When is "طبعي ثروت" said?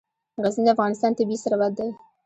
1.17-1.71